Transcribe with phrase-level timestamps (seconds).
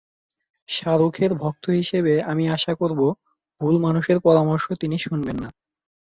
[0.69, 2.99] শাহরুখের ভক্ত হিসেবে আমি আশা করব,
[3.61, 5.49] ভুল মানুষের পরামর্শ তিনি শুনবেন না।